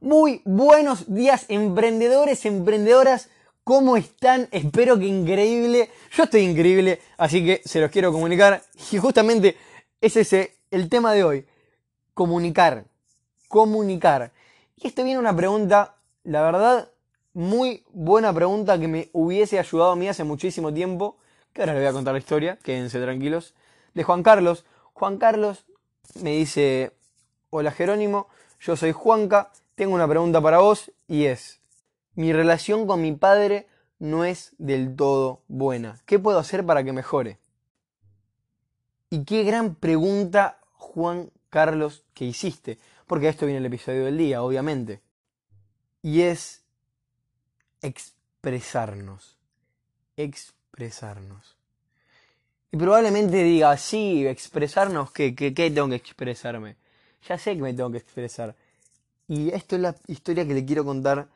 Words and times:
Muy 0.00 0.42
buenos 0.44 1.14
días, 1.14 1.46
emprendedores, 1.48 2.44
emprendedoras. 2.44 3.30
¿Cómo 3.64 3.96
están? 3.96 4.46
Espero 4.50 4.98
que 4.98 5.06
increíble. 5.06 5.90
Yo 6.12 6.24
estoy 6.24 6.42
increíble, 6.42 7.00
así 7.16 7.42
que 7.42 7.62
se 7.64 7.80
los 7.80 7.90
quiero 7.90 8.12
comunicar. 8.12 8.62
Y 8.92 8.98
justamente 8.98 9.56
ese 10.02 10.20
es 10.20 10.50
el 10.70 10.90
tema 10.90 11.14
de 11.14 11.24
hoy. 11.24 11.46
Comunicar. 12.12 12.84
Comunicar. 13.48 14.32
Y 14.76 14.88
esto 14.88 15.02
viene 15.02 15.18
una 15.18 15.34
pregunta, 15.34 15.96
la 16.24 16.42
verdad, 16.42 16.90
muy 17.32 17.82
buena 17.88 18.34
pregunta 18.34 18.78
que 18.78 18.88
me 18.88 19.08
hubiese 19.14 19.58
ayudado 19.58 19.92
a 19.92 19.96
mí 19.96 20.08
hace 20.08 20.24
muchísimo 20.24 20.74
tiempo. 20.74 21.16
Que 21.54 21.62
ahora 21.62 21.72
les 21.72 21.82
voy 21.82 21.88
a 21.88 21.92
contar 21.94 22.12
la 22.12 22.18
historia, 22.18 22.58
quédense 22.62 23.00
tranquilos. 23.00 23.54
De 23.94 24.02
Juan 24.02 24.22
Carlos. 24.22 24.66
Juan 24.92 25.16
Carlos 25.16 25.64
me 26.20 26.32
dice, 26.32 26.92
hola 27.48 27.70
Jerónimo, 27.70 28.28
yo 28.60 28.76
soy 28.76 28.92
Juanca, 28.92 29.52
tengo 29.76 29.94
una 29.94 30.08
pregunta 30.08 30.40
para 30.40 30.58
vos 30.58 30.90
y 31.06 31.26
es, 31.26 31.60
mi 32.14 32.32
relación 32.32 32.86
con 32.86 33.02
mi 33.02 33.12
padre 33.12 33.68
no 33.98 34.24
es 34.24 34.54
del 34.58 34.96
todo 34.96 35.42
buena. 35.48 36.00
¿Qué 36.06 36.18
puedo 36.18 36.38
hacer 36.38 36.64
para 36.64 36.82
que 36.82 36.92
mejore? 36.92 37.38
Y 39.10 39.24
qué 39.24 39.44
gran 39.44 39.74
pregunta, 39.74 40.58
Juan 40.72 41.30
Carlos, 41.50 42.04
que 42.14 42.24
hiciste, 42.24 42.78
porque 43.06 43.28
esto 43.28 43.46
viene 43.46 43.58
el 43.58 43.66
episodio 43.66 44.06
del 44.06 44.18
día, 44.18 44.42
obviamente. 44.42 45.02
Y 46.02 46.22
es 46.22 46.64
expresarnos. 47.82 49.36
Expresarnos. 50.16 51.56
Y 52.72 52.78
probablemente 52.78 53.44
diga, 53.44 53.76
sí, 53.76 54.26
expresarnos, 54.26 55.12
¿qué, 55.12 55.34
qué, 55.34 55.52
qué 55.52 55.70
tengo 55.70 55.90
que 55.90 55.96
expresarme? 55.96 56.76
Ya 57.28 57.36
sé 57.36 57.56
que 57.56 57.62
me 57.62 57.74
tengo 57.74 57.90
que 57.90 57.98
expresar. 57.98 58.56
Y 59.28 59.50
esto 59.50 59.76
es 59.76 59.82
la 59.82 59.96
historia 60.06 60.46
que 60.46 60.54
le 60.54 60.64
quiero 60.64 60.84
contar 60.84 61.28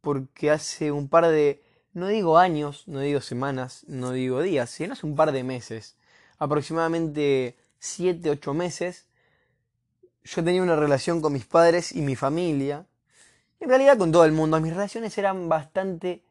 porque 0.00 0.50
hace 0.50 0.92
un 0.92 1.08
par 1.08 1.26
de, 1.28 1.62
no 1.92 2.08
digo 2.08 2.38
años, 2.38 2.84
no 2.86 3.00
digo 3.00 3.20
semanas, 3.20 3.84
no 3.88 4.12
digo 4.12 4.42
días, 4.42 4.70
sino 4.70 4.92
hace 4.92 5.06
un 5.06 5.16
par 5.16 5.32
de 5.32 5.44
meses, 5.44 5.96
aproximadamente 6.38 7.56
7, 7.78 8.30
8 8.30 8.54
meses, 8.54 9.06
yo 10.24 10.44
tenía 10.44 10.62
una 10.62 10.76
relación 10.76 11.20
con 11.20 11.32
mis 11.32 11.46
padres 11.46 11.92
y 11.92 12.00
mi 12.00 12.14
familia, 12.14 12.86
en 13.58 13.68
realidad 13.68 13.98
con 13.98 14.12
todo 14.12 14.24
el 14.24 14.32
mundo. 14.32 14.60
Mis 14.60 14.72
relaciones 14.72 15.16
eran 15.18 15.48
bastante 15.48 16.24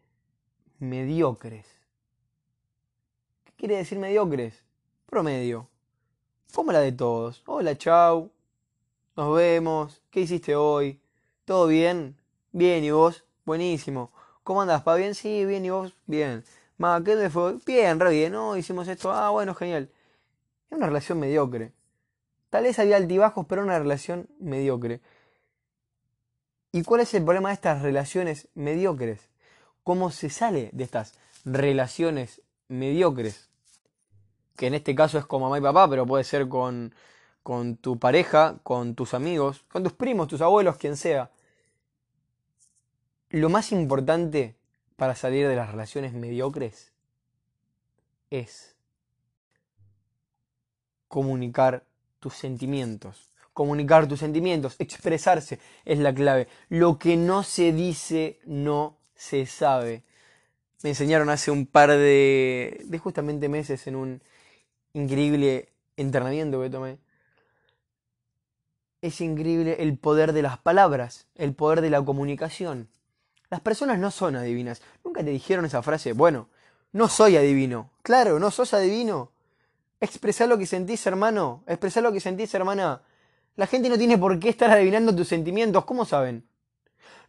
mediocres. 0.80 1.66
¿Qué 3.44 3.52
quiere 3.58 3.78
decir 3.78 4.00
mediocres? 4.00 4.64
Promedio. 5.06 5.70
Como 6.54 6.72
la 6.72 6.80
de 6.80 6.92
todos. 6.92 7.42
Hola, 7.46 7.78
chau. 7.78 8.32
Nos 9.16 9.36
vemos. 9.36 10.02
¿Qué 10.10 10.22
hiciste 10.22 10.56
hoy? 10.56 11.01
¿Todo 11.52 11.68
bien? 11.68 12.16
Bien, 12.54 12.82
¿y 12.82 12.92
vos? 12.92 13.26
Buenísimo. 13.44 14.10
¿Cómo 14.42 14.62
andas, 14.62 14.84
pa? 14.84 14.96
¿Bien? 14.96 15.14
Sí, 15.14 15.44
bien, 15.44 15.66
¿y 15.66 15.70
vos? 15.70 15.94
Bien. 16.06 16.46
Ma, 16.78 17.04
¿qué 17.04 17.18
te 17.18 17.30
fue? 17.30 17.58
Bien, 17.66 18.00
re 18.00 18.10
bien, 18.12 18.32
¿no? 18.32 18.56
Hicimos 18.56 18.88
esto. 18.88 19.12
Ah, 19.12 19.32
bueno, 19.32 19.54
genial. 19.54 19.90
Es 20.70 20.78
una 20.78 20.88
relación 20.88 21.20
mediocre. 21.20 21.74
Tal 22.50 22.64
vez 22.64 22.80
había 22.80 22.96
altibajos, 22.96 23.46
pero 23.50 23.64
una 23.64 23.78
relación 23.78 24.30
mediocre. 24.40 25.02
¿Y 26.72 26.84
cuál 26.84 27.02
es 27.02 27.14
el 27.16 27.26
problema 27.26 27.50
de 27.50 27.56
estas 27.56 27.82
relaciones 27.82 28.48
mediocres? 28.54 29.20
¿Cómo 29.84 30.10
se 30.10 30.30
sale 30.30 30.70
de 30.72 30.86
estas 30.86 31.16
relaciones 31.44 32.42
mediocres? 32.70 33.50
Que 34.56 34.68
en 34.68 34.76
este 34.76 34.96
caso 34.96 35.18
es 35.18 35.26
con 35.26 35.42
mamá 35.42 35.58
y 35.58 35.62
papá, 35.62 35.90
pero 35.90 36.06
puede 36.06 36.24
ser 36.24 36.48
con, 36.48 36.96
con 37.44 37.76
tu 37.76 38.00
pareja, 38.00 38.56
con 38.64 38.96
tus 38.96 39.14
amigos, 39.14 39.66
con 39.70 39.84
tus 39.84 39.92
primos, 39.92 40.30
tus 40.30 40.40
abuelos, 40.40 40.78
quien 40.78 40.96
sea. 40.96 41.30
Lo 43.32 43.50
más 43.50 43.72
importante 43.72 44.56
para 44.96 45.16
salir 45.16 45.48
de 45.48 45.56
las 45.56 45.72
relaciones 45.72 46.14
mediocres 46.14 46.92
es 48.30 48.76
comunicar 51.08 51.84
tus 52.20 52.36
sentimientos. 52.36 53.32
Comunicar 53.54 54.08
tus 54.08 54.20
sentimientos, 54.20 54.76
expresarse 54.80 55.60
es 55.84 56.00
la 56.00 56.14
clave. 56.14 56.48
Lo 56.70 56.98
que 56.98 57.18
no 57.18 57.44
se 57.44 57.74
dice 57.74 58.40
no 58.46 58.98
se 59.16 59.46
sabe. 59.46 60.04
Me 60.84 60.90
enseñaron 60.90 61.30
hace 61.30 61.52
un 61.52 61.66
par 61.66 61.90
de, 61.90 62.82
de 62.86 62.98
justamente 62.98 63.50
meses 63.50 63.88
en 63.88 63.96
un 63.96 64.22
increíble 64.94 65.70
entrenamiento 65.98 66.62
que 66.62 66.70
tomé 66.70 66.98
es 69.02 69.20
increíble 69.20 69.78
el 69.80 69.98
poder 69.98 70.32
de 70.32 70.44
las 70.44 70.60
palabras, 70.60 71.28
el 71.36 71.54
poder 71.54 71.82
de 71.82 71.90
la 71.90 72.04
comunicación. 72.04 72.88
Las 73.52 73.60
personas 73.60 74.00
no 74.00 74.10
son 74.12 74.38
adivinas. 74.38 74.82
Nunca 75.04 75.24
te 75.24 75.30
dijeron 75.30 75.66
esa 75.66 75.84
frase, 75.84 76.14
bueno, 76.14 76.48
no 76.94 77.10
soy 77.10 77.36
adivino. 77.36 77.92
Claro, 78.02 78.40
no 78.40 78.50
sos 78.50 78.74
adivino. 78.74 79.30
Expresar 80.00 80.48
lo 80.48 80.58
que 80.58 80.66
sentís, 80.66 81.06
hermano. 81.06 81.62
Expresar 81.68 82.02
lo 82.02 82.14
que 82.14 82.22
sentís, 82.22 82.54
hermana. 82.54 83.02
La 83.58 83.68
gente 83.68 83.90
no 83.90 83.98
tiene 83.98 84.18
por 84.18 84.40
qué 84.40 84.48
estar 84.48 84.72
adivinando 84.72 85.14
tus 85.14 85.28
sentimientos. 85.28 85.84
¿Cómo 85.84 86.06
saben? 86.06 86.48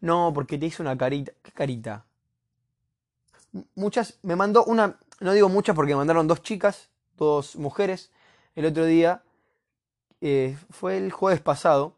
No, 0.01 0.31
porque 0.33 0.59
te 0.59 0.67
hizo 0.67 0.85
una 0.85 0.97
carita. 0.97 1.33
¿Qué 1.43 1.51
carita? 1.51 2.07
Muchas, 3.75 4.21
me 4.23 4.37
mandó 4.37 4.65
una, 4.65 5.01
no 5.19 5.33
digo 5.33 5.49
muchas 5.49 5.75
porque 5.75 5.93
me 5.93 5.99
mandaron 5.99 6.29
dos 6.29 6.43
chicas, 6.43 6.89
dos 7.19 7.57
mujeres, 7.57 8.11
el 8.55 8.65
otro 8.65 8.87
día 8.87 9.23
eh, 10.21 10.57
fue 10.71 10.97
el 10.97 11.13
jueves 11.13 11.41
pasado, 11.41 11.97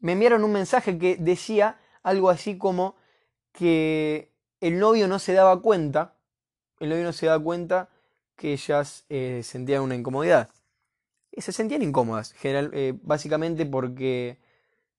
me 0.00 0.12
enviaron 0.12 0.44
un 0.44 0.52
mensaje 0.52 0.98
que 0.98 1.16
decía 1.16 1.78
algo 2.02 2.28
así 2.28 2.58
como 2.58 2.96
que 3.52 4.32
el 4.60 4.78
novio 4.78 5.08
no 5.08 5.18
se 5.18 5.32
daba 5.32 5.60
cuenta, 5.60 6.14
el 6.80 6.88
novio 6.88 7.04
no 7.04 7.12
se 7.12 7.26
daba 7.26 7.42
cuenta 7.42 7.88
que 8.36 8.52
ellas 8.52 9.04
eh, 9.08 9.42
sentían 9.44 9.82
una 9.82 9.94
incomodidad. 9.94 10.50
Y 11.30 11.40
se 11.42 11.52
sentían 11.52 11.82
incómodas, 11.82 12.32
general, 12.32 12.70
eh, 12.74 12.94
básicamente 13.02 13.64
porque 13.64 14.38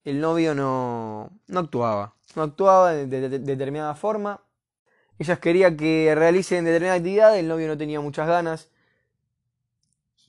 el 0.03 0.19
novio 0.19 0.56
no, 0.56 1.30
no 1.47 1.59
actuaba, 1.59 2.16
no 2.36 2.44
actuaba 2.44 2.94
de, 2.94 3.08
de, 3.08 3.40
determinada 3.40 3.96
forma. 3.96 4.42
Ellas 5.19 5.40
querían 5.40 5.78
que 5.78 6.13
realicen 6.16 6.66
determinada 6.66 6.97
actividad, 6.97 7.38
el 7.38 7.47
novio 7.47 7.68
no 7.68 7.78
tenía 7.78 8.02
muchas 8.02 8.28
ganas. 8.28 8.69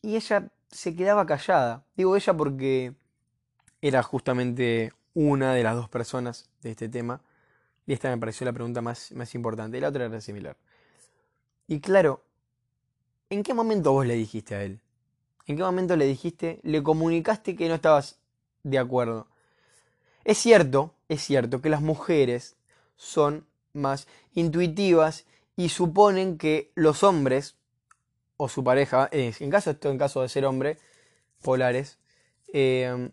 Y 0.03 0.17
ella 0.17 0.51
se 0.71 0.95
quedaba 0.95 1.25
callada. 1.25 1.84
Digo 1.97 2.17
ella 2.17 2.34
porque 2.34 2.95
era 3.81 4.03
justamente 4.03 4.93
una 5.15 5.55
de 5.55 5.63
las 5.63 5.77
dos 5.77 5.89
personas 5.89 6.51
de 6.63 6.73
este 6.73 6.89
tema. 6.89 7.23
Y 7.87 7.93
esta 7.93 8.09
me 8.09 8.19
pareció 8.19 8.45
la 8.45 8.53
pregunta 8.53 8.81
más, 8.81 9.12
más 9.12 9.34
importante. 9.34 9.77
Y 9.77 9.81
la 9.81 9.89
otra 9.89 10.06
era 10.06 10.21
similar. 10.21 10.56
Y 11.67 11.81
claro, 11.81 12.22
¿en 13.31 13.43
qué 13.43 13.55
momento 13.55 13.93
vos 13.93 14.06
le 14.06 14.15
dijiste 14.15 14.55
a 14.55 14.62
él? 14.62 14.81
¿En 15.47 15.56
qué 15.56 15.62
momento 15.62 15.97
le 15.97 16.06
dijiste, 16.06 16.61
le 16.62 16.83
comunicaste 16.83 17.55
que 17.56 17.69
no 17.69 17.75
estabas 17.75 18.19
de 18.62 18.78
acuerdo? 18.78 19.28
Es 20.25 20.39
cierto, 20.39 20.95
es 21.09 21.22
cierto 21.22 21.61
que 21.61 21.69
las 21.69 21.83
mujeres 21.83 22.56
son 22.97 23.47
más 23.75 24.06
intuitivas 24.34 25.27
y 25.56 25.69
suponen 25.69 26.39
que 26.39 26.72
los 26.75 27.03
hombres 27.03 27.56
o 28.37 28.49
su 28.49 28.65
pareja, 28.65 29.09
en 29.12 29.51
caso 29.51 29.71
esto 29.71 29.91
en 29.91 29.99
caso 29.99 30.22
de 30.22 30.28
ser 30.28 30.47
hombre, 30.47 30.78
polares, 31.43 31.99
eh, 32.53 33.11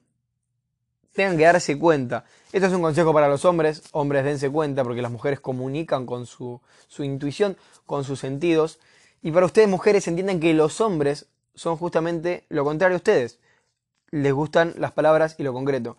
tengan 1.13 1.37
que 1.37 1.43
darse 1.43 1.77
cuenta. 1.77 2.25
Esto 2.51 2.67
es 2.67 2.73
un 2.73 2.81
consejo 2.81 3.13
para 3.13 3.27
los 3.27 3.45
hombres, 3.45 3.83
hombres 3.91 4.23
dense 4.23 4.49
cuenta 4.49 4.83
porque 4.83 5.01
las 5.01 5.11
mujeres 5.11 5.39
comunican 5.39 6.05
con 6.05 6.25
su, 6.25 6.61
su 6.87 7.03
intuición, 7.03 7.57
con 7.85 8.03
sus 8.03 8.19
sentidos. 8.19 8.79
Y 9.21 9.31
para 9.31 9.45
ustedes 9.45 9.69
mujeres 9.69 10.07
entiendan 10.07 10.39
que 10.39 10.53
los 10.53 10.81
hombres 10.81 11.27
son 11.55 11.77
justamente 11.77 12.45
lo 12.49 12.63
contrario 12.63 12.95
a 12.95 12.97
ustedes. 12.97 13.39
Les 14.09 14.33
gustan 14.33 14.73
las 14.77 14.91
palabras 14.91 15.35
y 15.37 15.43
lo 15.43 15.53
concreto. 15.53 15.97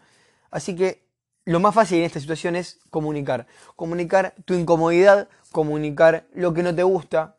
Así 0.50 0.76
que 0.76 1.02
lo 1.44 1.60
más 1.60 1.74
fácil 1.74 1.98
en 1.98 2.04
esta 2.04 2.20
situación 2.20 2.56
es 2.56 2.78
comunicar. 2.90 3.46
Comunicar 3.76 4.34
tu 4.44 4.54
incomodidad, 4.54 5.28
comunicar 5.50 6.26
lo 6.34 6.54
que 6.54 6.62
no 6.62 6.74
te 6.74 6.82
gusta, 6.82 7.36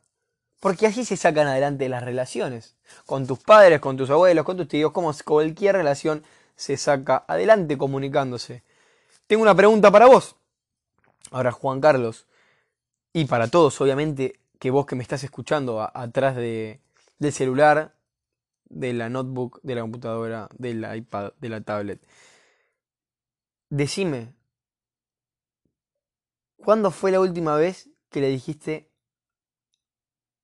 porque 0.59 0.87
así 0.87 1.05
se 1.05 1.17
sacan 1.17 1.47
adelante 1.47 1.89
las 1.89 2.03
relaciones. 2.03 2.75
Con 3.05 3.27
tus 3.27 3.39
padres, 3.39 3.79
con 3.79 3.97
tus 3.97 4.09
abuelos, 4.09 4.45
con 4.45 4.57
tus 4.57 4.67
tíos, 4.67 4.91
como 4.91 5.13
cualquier 5.25 5.75
relación 5.75 6.23
se 6.55 6.77
saca 6.77 7.25
adelante 7.27 7.77
comunicándose. 7.77 8.63
Tengo 9.27 9.43
una 9.43 9.55
pregunta 9.55 9.91
para 9.91 10.07
vos. 10.07 10.35
Ahora, 11.31 11.51
Juan 11.51 11.81
Carlos, 11.81 12.27
y 13.13 13.25
para 13.25 13.47
todos, 13.47 13.79
obviamente, 13.81 14.39
que 14.59 14.71
vos 14.71 14.85
que 14.85 14.95
me 14.95 15.03
estás 15.03 15.23
escuchando 15.23 15.81
atrás 15.81 16.35
de, 16.35 16.81
del 17.19 17.33
celular, 17.33 17.95
de 18.65 18.93
la 18.93 19.09
notebook, 19.09 19.59
de 19.61 19.75
la 19.75 19.81
computadora, 19.81 20.49
del 20.57 20.85
iPad, 20.95 21.33
de 21.39 21.49
la 21.49 21.61
tablet. 21.61 22.01
Decime, 23.69 24.33
¿cuándo 26.57 26.91
fue 26.91 27.11
la 27.11 27.19
última 27.19 27.55
vez 27.55 27.89
que 28.09 28.21
le 28.21 28.29
dijiste 28.29 28.89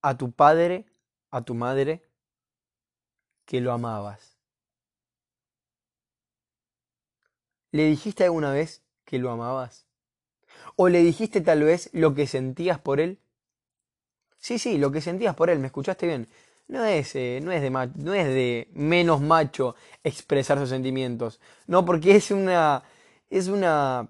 a 0.01 0.17
tu 0.17 0.31
padre, 0.31 0.85
a 1.31 1.41
tu 1.44 1.53
madre, 1.55 2.03
que 3.45 3.62
lo 3.62 3.71
amabas? 3.71 4.28
¿Le 7.71 7.86
dijiste 7.86 8.24
alguna 8.24 8.51
vez 8.51 8.81
que 9.06 9.19
lo 9.19 9.31
amabas? 9.31 9.86
¿O 10.75 10.89
le 10.89 11.04
dijiste 11.04 11.42
tal 11.42 11.63
vez 11.63 11.89
lo 11.94 12.16
que 12.16 12.27
sentías 12.27 12.80
por 12.80 13.00
él? 13.00 13.19
Sí, 14.38 14.57
sí, 14.60 14.77
lo 14.77 14.92
que 14.92 15.01
sentías 15.01 15.36
por 15.36 15.50
él, 15.50 15.60
¿me 15.60 15.68
escuchaste 15.68 16.07
bien? 16.07 16.27
No 16.68 16.86
es, 16.86 17.16
eh, 17.16 17.39
no, 17.44 17.51
es 17.51 17.62
de 17.62 17.69
no 17.69 18.13
es 18.13 18.27
de 18.27 18.69
menos 18.74 19.21
macho 19.21 19.75
expresar 20.04 20.60
sus 20.60 20.69
sentimientos. 20.69 21.39
No, 21.68 21.83
porque 21.83 22.16
es 22.16 22.31
una, 22.31 22.83
es 23.30 23.48
una 23.48 24.10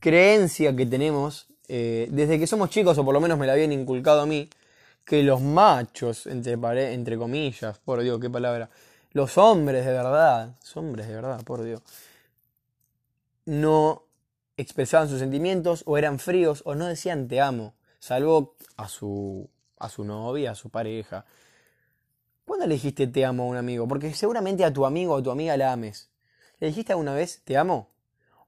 creencia 0.00 0.74
que 0.74 0.84
tenemos 0.84 1.46
eh, 1.68 2.08
desde 2.10 2.38
que 2.38 2.46
somos 2.46 2.70
chicos, 2.70 2.98
o 2.98 3.04
por 3.04 3.14
lo 3.14 3.20
menos 3.20 3.38
me 3.38 3.46
la 3.46 3.54
habían 3.54 3.72
inculcado 3.72 4.20
a 4.20 4.26
mí, 4.26 4.50
que 5.04 5.22
los 5.22 5.40
machos, 5.40 6.26
entre, 6.26 6.52
entre 6.92 7.16
comillas, 7.16 7.78
por 7.78 8.02
Dios, 8.02 8.20
qué 8.20 8.28
palabra, 8.28 8.68
los 9.12 9.38
hombres 9.38 9.86
de 9.86 9.92
verdad, 9.92 10.54
hombres 10.74 11.08
de 11.08 11.14
verdad, 11.14 11.42
por 11.44 11.62
Dios, 11.62 11.80
no 13.44 14.04
expresaban 14.56 15.08
sus 15.08 15.18
sentimientos 15.18 15.82
o 15.86 15.98
eran 15.98 16.18
fríos 16.18 16.62
o 16.64 16.74
no 16.74 16.86
decían 16.86 17.28
te 17.28 17.40
amo, 17.40 17.74
salvo 17.98 18.56
a 18.76 18.88
su, 18.88 19.48
a 19.78 19.88
su 19.88 20.04
novia, 20.04 20.52
a 20.52 20.54
su 20.54 20.70
pareja. 20.70 21.24
¿Cuándo 22.44 22.66
le 22.66 22.74
dijiste 22.74 23.06
te 23.06 23.24
amo 23.24 23.44
a 23.44 23.46
un 23.46 23.56
amigo? 23.56 23.88
Porque 23.88 24.12
seguramente 24.14 24.64
a 24.64 24.72
tu 24.72 24.84
amigo 24.84 25.14
o 25.14 25.22
tu 25.22 25.30
amiga 25.30 25.56
la 25.56 25.72
ames. 25.72 26.10
¿Le 26.60 26.68
dijiste 26.68 26.92
alguna 26.92 27.14
vez 27.14 27.42
te 27.44 27.56
amo? 27.56 27.88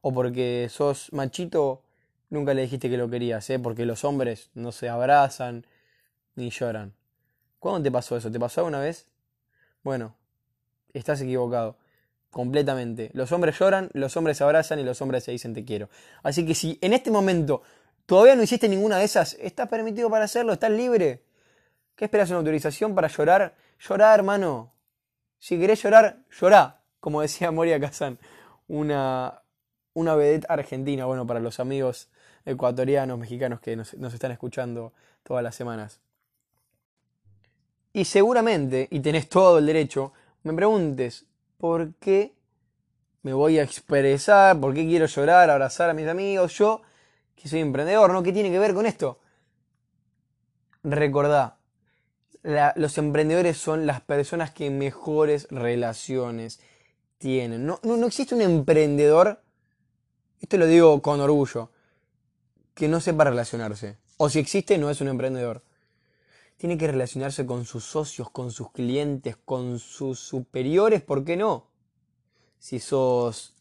¿O 0.00 0.12
porque 0.12 0.68
sos 0.70 1.12
machito 1.12 1.82
nunca 2.30 2.54
le 2.54 2.62
dijiste 2.62 2.90
que 2.90 2.96
lo 2.96 3.08
querías? 3.08 3.48
¿eh? 3.50 3.58
Porque 3.58 3.86
los 3.86 4.04
hombres 4.04 4.50
no 4.54 4.72
se 4.72 4.88
abrazan 4.88 5.66
ni 6.34 6.50
lloran. 6.50 6.94
¿Cuándo 7.58 7.82
te 7.82 7.90
pasó 7.90 8.16
eso? 8.16 8.30
¿Te 8.30 8.38
pasó 8.38 8.60
alguna 8.60 8.80
vez? 8.80 9.06
Bueno, 9.82 10.14
estás 10.92 11.20
equivocado. 11.20 11.76
Completamente. 12.34 13.12
Los 13.12 13.30
hombres 13.30 13.56
lloran, 13.56 13.90
los 13.92 14.16
hombres 14.16 14.38
se 14.38 14.42
abrazan 14.42 14.80
y 14.80 14.82
los 14.82 15.00
hombres 15.00 15.22
se 15.22 15.30
dicen 15.30 15.54
te 15.54 15.64
quiero. 15.64 15.88
Así 16.24 16.44
que 16.44 16.52
si 16.56 16.76
en 16.80 16.92
este 16.92 17.12
momento 17.12 17.62
todavía 18.06 18.34
no 18.34 18.42
hiciste 18.42 18.68
ninguna 18.68 18.98
de 18.98 19.04
esas, 19.04 19.34
estás 19.34 19.68
permitido 19.68 20.10
para 20.10 20.24
hacerlo, 20.24 20.52
estás 20.52 20.72
libre. 20.72 21.22
¿Qué 21.94 22.06
esperas 22.06 22.30
una 22.30 22.40
autorización 22.40 22.92
para 22.92 23.06
llorar? 23.06 23.54
Llorar, 23.78 24.18
hermano. 24.18 24.72
Si 25.38 25.56
querés 25.60 25.80
llorar, 25.80 26.24
llorá, 26.28 26.80
como 26.98 27.20
decía 27.20 27.52
Moria 27.52 27.78
Kazan, 27.78 28.18
una, 28.66 29.40
una 29.92 30.16
vedette 30.16 30.46
argentina, 30.48 31.04
bueno, 31.04 31.24
para 31.28 31.38
los 31.38 31.60
amigos 31.60 32.08
ecuatorianos, 32.44 33.16
mexicanos 33.16 33.60
que 33.60 33.76
nos, 33.76 33.94
nos 33.94 34.12
están 34.12 34.32
escuchando 34.32 34.92
todas 35.22 35.44
las 35.44 35.54
semanas. 35.54 36.00
Y 37.92 38.06
seguramente, 38.06 38.88
y 38.90 38.98
tenés 38.98 39.28
todo 39.28 39.58
el 39.58 39.66
derecho, 39.66 40.12
me 40.42 40.52
preguntes, 40.52 41.26
¿por 41.58 41.94
qué 41.94 42.34
me 43.22 43.32
voy 43.32 43.58
a 43.58 43.62
expresar? 43.62 44.58
¿Por 44.60 44.74
qué 44.74 44.84
quiero 44.86 45.06
llorar, 45.06 45.50
abrazar 45.50 45.90
a 45.90 45.94
mis 45.94 46.08
amigos? 46.08 46.56
Yo, 46.58 46.82
que 47.34 47.48
soy 47.48 47.60
emprendedor, 47.60 48.12
¿no? 48.12 48.22
¿Qué 48.22 48.32
tiene 48.32 48.50
que 48.50 48.58
ver 48.58 48.74
con 48.74 48.86
esto? 48.86 49.20
Recordá, 50.82 51.58
los 52.76 52.98
emprendedores 52.98 53.56
son 53.56 53.86
las 53.86 54.02
personas 54.02 54.50
que 54.50 54.70
mejores 54.70 55.48
relaciones 55.50 56.60
tienen. 57.18 57.66
No, 57.66 57.80
no, 57.82 57.96
no 57.96 58.06
existe 58.06 58.34
un 58.34 58.42
emprendedor, 58.42 59.42
esto 60.40 60.58
lo 60.58 60.66
digo 60.66 61.00
con 61.00 61.20
orgullo, 61.20 61.70
que 62.74 62.88
no 62.88 63.00
sepa 63.00 63.24
relacionarse. 63.24 63.96
O 64.18 64.28
si 64.28 64.38
existe, 64.38 64.76
no 64.76 64.90
es 64.90 65.00
un 65.00 65.08
emprendedor 65.08 65.62
tiene 66.56 66.78
que 66.78 66.86
relacionarse 66.86 67.46
con 67.46 67.64
sus 67.64 67.84
socios, 67.84 68.30
con 68.30 68.50
sus 68.50 68.70
clientes, 68.70 69.36
con 69.44 69.78
sus 69.78 70.20
superiores, 70.20 71.02
¿por 71.02 71.24
qué 71.24 71.36
no? 71.36 71.66
Si 72.58 72.80
sos, 72.80 73.54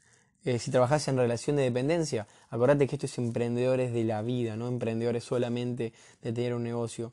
eh, 0.45 0.60
si 0.60 0.72
trabajas 0.72 1.07
en 1.07 1.18
relación 1.18 1.56
de 1.56 1.63
dependencia, 1.63 2.28
acordate 2.50 2.88
que 2.88 2.95
esto 2.95 3.06
es 3.06 3.18
emprendedores 3.18 3.94
de 3.94 4.04
la 4.04 4.22
vida, 4.22 4.56
no 4.56 4.68
emprendedores 4.68 5.24
solamente 5.24 5.94
de 6.22 6.34
tener 6.34 6.54
un 6.54 6.63
negocio. 6.63 7.12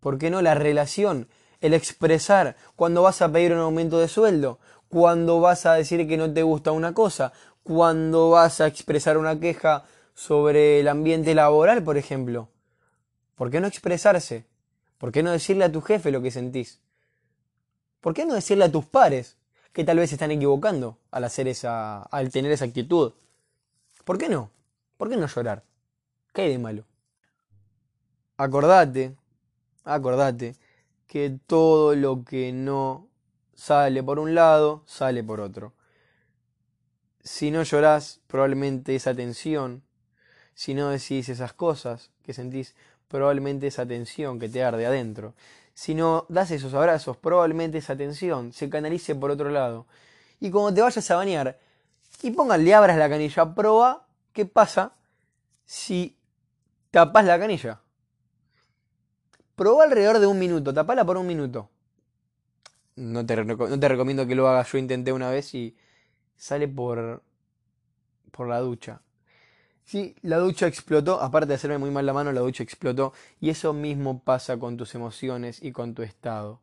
¿Por 0.00 0.18
qué 0.18 0.30
no 0.30 0.42
la 0.42 0.54
relación? 0.54 1.28
El 1.60 1.72
expresar 1.72 2.56
cuando 2.76 3.02
vas 3.02 3.22
a 3.22 3.32
pedir 3.32 3.52
un 3.52 3.60
aumento 3.60 3.98
de 3.98 4.08
sueldo, 4.08 4.58
cuando 4.88 5.40
vas 5.40 5.64
a 5.64 5.74
decir 5.74 6.06
que 6.06 6.16
no 6.16 6.32
te 6.32 6.42
gusta 6.42 6.72
una 6.72 6.92
cosa, 6.92 7.32
cuando 7.62 8.30
vas 8.30 8.60
a 8.60 8.66
expresar 8.66 9.16
una 9.16 9.40
queja 9.40 9.84
sobre 10.14 10.80
el 10.80 10.88
ambiente 10.88 11.34
laboral, 11.34 11.82
por 11.82 11.96
ejemplo. 11.96 12.48
¿Por 13.34 13.50
qué 13.50 13.60
no 13.60 13.66
expresarse? 13.66 14.46
¿Por 14.98 15.12
qué 15.12 15.22
no 15.22 15.32
decirle 15.32 15.64
a 15.64 15.72
tu 15.72 15.80
jefe 15.80 16.10
lo 16.10 16.22
que 16.22 16.30
sentís? 16.30 16.80
¿Por 18.00 18.14
qué 18.14 18.26
no 18.26 18.34
decirle 18.34 18.64
a 18.64 18.72
tus 18.72 18.84
pares 18.84 19.36
que 19.72 19.84
tal 19.84 19.98
vez 19.98 20.10
se 20.10 20.16
están 20.16 20.30
equivocando 20.30 20.98
al 21.10 21.24
hacer 21.24 21.48
esa, 21.48 22.02
al 22.02 22.30
tener 22.30 22.52
esa 22.52 22.64
actitud? 22.64 23.12
¿Por 24.04 24.18
qué 24.18 24.28
no? 24.28 24.50
¿Por 24.96 25.08
qué 25.08 25.16
no 25.16 25.26
llorar? 25.26 25.64
¿Qué 26.32 26.42
hay 26.42 26.50
de 26.50 26.58
malo? 26.58 26.84
Acordate, 28.36 29.14
acordate 29.84 30.56
que 31.06 31.38
todo 31.46 31.94
lo 31.94 32.24
que 32.24 32.52
no 32.52 33.08
sale 33.54 34.02
por 34.02 34.18
un 34.18 34.34
lado, 34.34 34.82
sale 34.86 35.22
por 35.22 35.40
otro. 35.40 35.72
Si 37.22 37.50
no 37.50 37.62
llorás, 37.62 38.20
probablemente 38.26 38.94
esa 38.94 39.14
tensión, 39.14 39.82
si 40.54 40.74
no 40.74 40.90
decís 40.90 41.28
esas 41.28 41.52
cosas 41.52 42.10
que 42.22 42.32
sentís, 42.32 42.74
probablemente 43.14 43.68
esa 43.68 43.86
tensión 43.86 44.40
que 44.40 44.48
te 44.48 44.64
arde 44.64 44.86
adentro. 44.86 45.34
Si 45.72 45.94
no 45.94 46.26
das 46.28 46.50
esos 46.50 46.74
abrazos, 46.74 47.16
probablemente 47.16 47.78
esa 47.78 47.96
tensión 47.96 48.52
se 48.52 48.68
canalice 48.68 49.14
por 49.14 49.30
otro 49.30 49.50
lado. 49.50 49.86
Y 50.40 50.50
cuando 50.50 50.74
te 50.74 50.80
vayas 50.80 51.08
a 51.12 51.14
bañar 51.14 51.56
y 52.22 52.32
póngale 52.32 52.74
abras 52.74 52.96
la 52.96 53.08
canilla, 53.08 53.54
proba 53.54 54.08
qué 54.32 54.46
pasa 54.46 54.94
si 55.64 56.18
tapas 56.90 57.24
la 57.24 57.38
canilla. 57.38 57.82
Proba 59.54 59.84
alrededor 59.84 60.18
de 60.18 60.26
un 60.26 60.40
minuto, 60.40 60.74
tapala 60.74 61.04
por 61.04 61.16
un 61.16 61.28
minuto. 61.28 61.70
No 62.96 63.24
te, 63.24 63.44
no 63.44 63.78
te 63.78 63.88
recomiendo 63.88 64.26
que 64.26 64.34
lo 64.34 64.48
hagas, 64.48 64.72
yo 64.72 64.78
intenté 64.78 65.12
una 65.12 65.30
vez 65.30 65.54
y 65.54 65.76
sale 66.36 66.66
por, 66.66 67.22
por 68.32 68.48
la 68.48 68.58
ducha. 68.58 69.02
Sí, 69.84 70.16
la 70.22 70.38
ducha 70.38 70.66
explotó, 70.66 71.20
aparte 71.20 71.48
de 71.48 71.54
hacerme 71.54 71.78
muy 71.78 71.90
mal 71.90 72.06
la 72.06 72.14
mano, 72.14 72.32
la 72.32 72.40
ducha 72.40 72.62
explotó 72.62 73.12
y 73.38 73.50
eso 73.50 73.74
mismo 73.74 74.22
pasa 74.22 74.58
con 74.58 74.76
tus 74.76 74.94
emociones 74.94 75.62
y 75.62 75.72
con 75.72 75.94
tu 75.94 76.02
estado. 76.02 76.60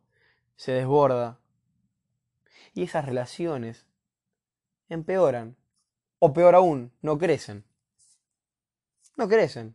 Se 0.56 0.72
desborda. 0.72 1.38
Y 2.74 2.82
esas 2.82 3.04
relaciones 3.06 3.86
empeoran. 4.88 5.56
O 6.18 6.32
peor 6.32 6.54
aún, 6.54 6.92
no 7.00 7.18
crecen. 7.18 7.64
No 9.16 9.28
crecen. 9.28 9.74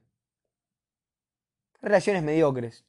Relaciones 1.81 2.23
mediocres. 2.23 2.85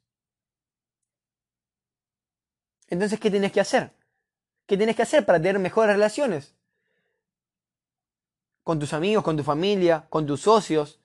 Entonces, 2.89 3.21
¿qué 3.21 3.31
tenés 3.31 3.53
que 3.53 3.61
hacer? 3.61 3.93
¿Qué 4.67 4.77
tenés 4.77 4.97
que 4.97 5.03
hacer 5.03 5.25
para 5.25 5.39
tener 5.39 5.59
mejores 5.59 5.95
relaciones? 5.95 6.55
Con 8.69 8.79
tus 8.79 8.93
amigos, 8.93 9.25
con 9.25 9.35
tu 9.35 9.43
familia, 9.43 10.05
con 10.11 10.27
tus 10.27 10.43
socios, 10.43 11.01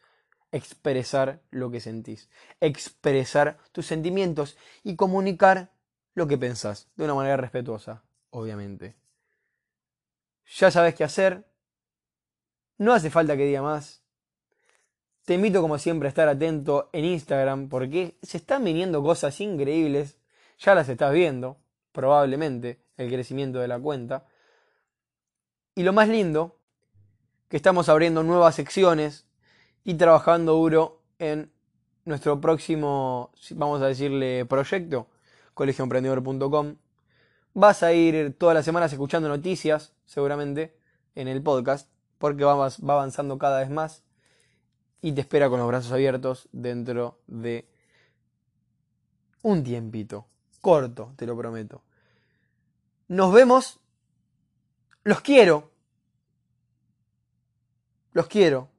expresar 0.52 1.40
lo 1.50 1.72
que 1.72 1.80
sentís, 1.80 2.30
expresar 2.60 3.58
tus 3.72 3.86
sentimientos 3.86 4.58
y 4.84 4.98
comunicar 4.98 5.72
lo 6.14 6.28
que 6.28 6.38
pensás 6.38 6.90
de 6.98 7.06
una 7.06 7.14
manera 7.14 7.38
respetuosa, 7.38 8.04
obviamente. 8.32 8.98
Ya 10.58 10.72
sabes 10.72 10.94
qué 10.94 11.06
hacer, 11.06 11.46
no 12.80 12.92
hace 12.92 13.10
falta 13.10 13.38
que 13.38 13.46
diga 13.46 13.62
más. 13.62 14.04
Te 15.24 15.36
invito 15.36 15.62
como 15.62 15.78
siempre 15.78 16.08
a 16.08 16.10
estar 16.10 16.28
atento 16.28 16.90
en 16.92 17.06
Instagram 17.06 17.70
porque 17.70 18.18
se 18.24 18.40
están 18.40 18.66
viniendo 18.66 19.02
cosas 19.02 19.40
increíbles, 19.40 20.18
ya 20.60 20.76
las 20.76 20.90
estás 20.90 21.14
viendo, 21.14 21.62
probablemente, 21.94 22.84
el 22.98 23.10
crecimiento 23.10 23.60
de 23.60 23.70
la 23.70 23.80
cuenta. 23.80 24.28
Y 25.76 25.84
lo 25.84 25.94
más 25.94 26.10
lindo 26.10 26.60
que 27.54 27.58
estamos 27.58 27.88
abriendo 27.88 28.24
nuevas 28.24 28.56
secciones 28.56 29.28
y 29.84 29.94
trabajando 29.94 30.54
duro 30.54 31.04
en 31.20 31.52
nuestro 32.04 32.42
próximo, 32.42 33.30
vamos 33.52 33.80
a 33.84 33.86
decirle, 33.86 34.44
proyecto, 34.48 35.06
colegioemprendedor.com. 35.54 36.78
Vas 37.54 37.84
a 37.84 37.94
ir 37.94 38.36
todas 38.40 38.56
las 38.56 38.66
semanas 38.66 38.92
escuchando 38.92 39.30
noticias, 39.30 39.94
seguramente, 40.04 40.76
en 41.14 41.28
el 41.28 41.44
podcast, 41.44 41.92
porque 42.18 42.44
va, 42.44 42.56
va 42.56 42.94
avanzando 42.94 43.38
cada 43.38 43.60
vez 43.60 43.70
más 43.70 44.02
y 45.00 45.12
te 45.12 45.22
espera 45.22 45.48
con 45.48 45.60
los 45.60 45.68
brazos 45.68 45.92
abiertos 45.92 46.50
dentro 46.54 47.20
de 47.28 47.70
un 49.44 49.64
tiempito, 49.64 50.26
corto, 50.60 51.14
te 51.18 51.28
lo 51.28 51.38
prometo. 51.38 51.84
Nos 53.10 53.32
vemos, 53.32 53.80
los 55.04 55.22
quiero, 55.22 55.73
los 58.14 58.28
quiero. 58.28 58.70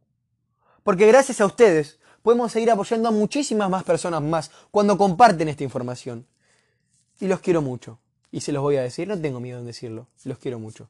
Porque 0.83 1.07
gracias 1.07 1.41
a 1.41 1.47
ustedes 1.47 1.99
podemos 2.23 2.53
seguir 2.53 2.71
apoyando 2.71 3.09
a 3.09 3.13
muchísimas 3.13 3.69
más 3.69 3.85
personas 3.85 4.23
más 4.23 4.51
cuando 4.71 4.97
comparten 4.97 5.49
esta 5.49 5.65
información. 5.65 6.27
Y 7.21 7.27
los 7.27 7.41
quiero 7.41 7.63
mucho. 7.63 7.99
Y 8.31 8.41
se 8.41 8.53
los 8.53 8.63
voy 8.63 8.77
a 8.77 8.83
decir, 8.83 9.07
no 9.07 9.21
tengo 9.21 9.39
miedo 9.41 9.61
en 9.61 9.67
decirlo, 9.67 10.09
los 10.25 10.39
quiero 10.39 10.59
mucho. 10.59 10.89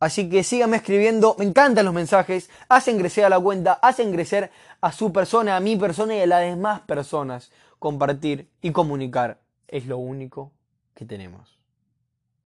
Así 0.00 0.30
que 0.30 0.42
síganme 0.42 0.78
escribiendo, 0.78 1.36
me 1.38 1.44
encantan 1.44 1.84
los 1.84 1.94
mensajes, 1.94 2.48
hacen 2.68 2.98
crecer 2.98 3.26
a 3.26 3.28
la 3.28 3.38
cuenta, 3.38 3.74
hacen 3.74 4.10
crecer 4.12 4.50
a 4.80 4.92
su 4.92 5.12
persona, 5.12 5.56
a 5.56 5.60
mi 5.60 5.76
persona 5.76 6.16
y 6.16 6.22
a 6.22 6.26
las 6.26 6.40
demás 6.40 6.80
personas. 6.80 7.52
Compartir 7.78 8.48
y 8.62 8.72
comunicar 8.72 9.40
es 9.68 9.86
lo 9.86 9.98
único 9.98 10.52
que 10.94 11.04
tenemos. 11.04 11.59